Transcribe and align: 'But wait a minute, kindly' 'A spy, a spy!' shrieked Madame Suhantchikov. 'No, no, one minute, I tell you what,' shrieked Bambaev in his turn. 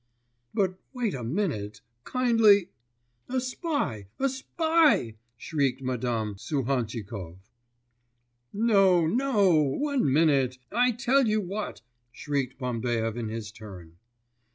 'But 0.51 0.79
wait 0.93 1.13
a 1.13 1.23
minute, 1.23 1.81
kindly' 2.05 2.69
'A 3.29 3.39
spy, 3.39 4.07
a 4.17 4.29
spy!' 4.29 5.13
shrieked 5.37 5.83
Madame 5.83 6.37
Suhantchikov. 6.39 7.37
'No, 8.51 9.05
no, 9.05 9.53
one 9.53 10.11
minute, 10.11 10.57
I 10.71 10.89
tell 10.93 11.27
you 11.27 11.39
what,' 11.39 11.83
shrieked 12.11 12.57
Bambaev 12.57 13.15
in 13.15 13.29
his 13.29 13.51
turn. 13.51 13.97